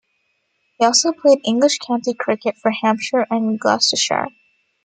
[0.79, 4.29] He also played English county cricket for Hampshire and Gloucestershire.